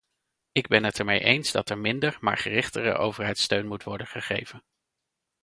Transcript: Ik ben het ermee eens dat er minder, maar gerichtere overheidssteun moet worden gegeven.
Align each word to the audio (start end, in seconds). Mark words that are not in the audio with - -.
Ik 0.51 0.67
ben 0.67 0.83
het 0.83 0.99
ermee 0.99 1.19
eens 1.19 1.51
dat 1.51 1.69
er 1.69 1.77
minder, 1.77 2.17
maar 2.21 2.37
gerichtere 2.37 2.93
overheidssteun 2.93 3.67
moet 3.67 3.83
worden 3.83 4.07
gegeven. 4.07 4.63